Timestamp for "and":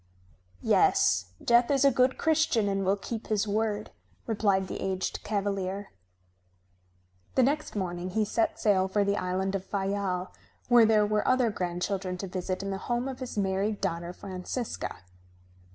2.67-2.83